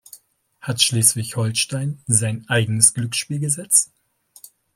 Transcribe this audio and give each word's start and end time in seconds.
Hat 0.61 0.81
Schleswig-Holstein 0.81 2.01
sein 2.07 2.49
eigenes 2.49 2.95
Glücksspielgesetz? 2.95 3.91